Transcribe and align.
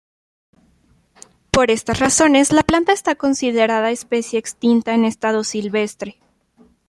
Por 1.51 1.69
esas 1.69 1.99
razones, 1.99 2.51
la 2.51 2.63
planta 2.63 2.91
está 2.91 3.13
considerada 3.13 3.91
especie 3.91 4.39
extinta 4.39 4.95
en 4.95 5.05
estado 5.05 5.43
silvestre. 5.43 6.17